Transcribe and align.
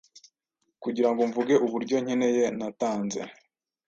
kugirango 0.83 1.21
mvuge 1.29 1.55
uburyo 1.65 1.95
nkeneye 2.03 2.43
natanze 2.57 3.21